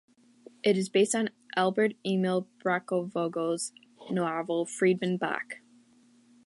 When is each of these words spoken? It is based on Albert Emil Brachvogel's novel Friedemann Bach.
It 0.63 0.77
is 0.79 0.89
based 0.89 1.13
on 1.13 1.29
Albert 1.55 1.93
Emil 2.03 2.47
Brachvogel's 2.63 3.71
novel 4.09 4.65
Friedemann 4.65 5.19
Bach. 5.19 5.57